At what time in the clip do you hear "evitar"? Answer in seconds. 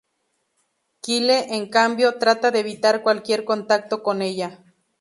2.61-3.03